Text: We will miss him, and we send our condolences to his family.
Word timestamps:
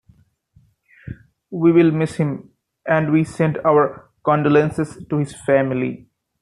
We 1.51 1.71
will 1.71 1.91
miss 1.91 2.15
him, 2.15 2.55
and 2.87 3.11
we 3.13 3.23
send 3.23 3.59
our 3.59 4.09
condolences 4.23 4.97
to 5.11 5.17
his 5.17 5.35
family. 5.39 6.07